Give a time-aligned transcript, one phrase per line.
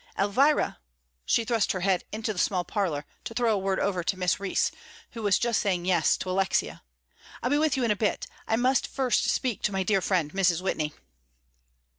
[0.17, 0.79] Elvira,"
[1.27, 4.39] she thrust her head into the small parlor to throw a word over to Miss
[4.39, 4.71] Rhys,
[5.11, 6.81] who was just saying "Yes" to Alexia,
[7.43, 10.33] "I'll be with you in a bit; I must first speak to my dear friend,
[10.33, 10.59] Mrs.
[10.59, 10.91] Whitney."